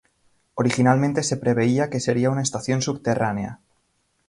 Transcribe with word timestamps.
Originalmente 0.55 1.21
se 1.21 1.37
preveía 1.37 1.91
que 1.91 1.99
sería 1.99 2.31
una 2.31 2.41
estación 2.41 2.81
subterránea. 2.81 3.59